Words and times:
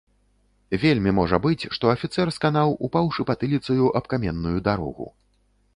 Вельмі 0.83 1.11
можа 1.19 1.39
быць, 1.45 1.67
што 1.77 1.91
афіцэр 1.95 2.33
сканаў, 2.39 2.75
упаўшы 2.89 3.21
патыліцаю 3.33 3.85
аб 4.03 4.13
каменную 4.15 4.57
дарогу. 4.73 5.05